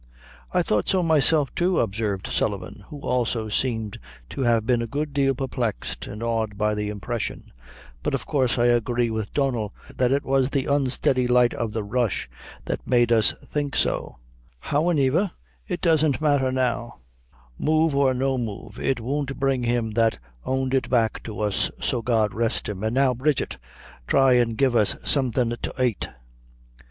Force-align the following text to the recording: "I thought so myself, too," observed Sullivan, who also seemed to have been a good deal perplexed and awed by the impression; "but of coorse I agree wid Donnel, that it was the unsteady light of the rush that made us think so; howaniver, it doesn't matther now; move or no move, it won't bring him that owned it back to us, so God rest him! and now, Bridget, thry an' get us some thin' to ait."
"I 0.51 0.63
thought 0.63 0.89
so 0.89 1.03
myself, 1.03 1.53
too," 1.53 1.79
observed 1.79 2.25
Sullivan, 2.25 2.85
who 2.87 3.01
also 3.01 3.49
seemed 3.49 3.99
to 4.29 4.41
have 4.41 4.65
been 4.65 4.81
a 4.81 4.87
good 4.87 5.13
deal 5.13 5.35
perplexed 5.35 6.07
and 6.07 6.23
awed 6.23 6.57
by 6.57 6.73
the 6.73 6.89
impression; 6.89 7.51
"but 8.01 8.15
of 8.15 8.25
coorse 8.25 8.57
I 8.57 8.65
agree 8.65 9.11
wid 9.11 9.29
Donnel, 9.35 9.75
that 9.95 10.11
it 10.11 10.25
was 10.25 10.49
the 10.49 10.65
unsteady 10.65 11.27
light 11.27 11.53
of 11.53 11.71
the 11.71 11.83
rush 11.83 12.27
that 12.65 12.87
made 12.87 13.11
us 13.11 13.33
think 13.45 13.75
so; 13.75 14.17
howaniver, 14.61 15.29
it 15.67 15.81
doesn't 15.81 16.19
matther 16.19 16.51
now; 16.51 17.01
move 17.59 17.95
or 17.95 18.15
no 18.15 18.39
move, 18.39 18.79
it 18.79 18.99
won't 18.99 19.39
bring 19.39 19.61
him 19.61 19.91
that 19.91 20.17
owned 20.43 20.73
it 20.73 20.89
back 20.89 21.21
to 21.21 21.41
us, 21.41 21.69
so 21.79 22.01
God 22.01 22.33
rest 22.33 22.67
him! 22.67 22.81
and 22.83 22.95
now, 22.95 23.13
Bridget, 23.13 23.59
thry 24.07 24.33
an' 24.37 24.55
get 24.55 24.73
us 24.73 24.95
some 25.05 25.31
thin' 25.31 25.55
to 25.61 25.71
ait." 25.77 26.09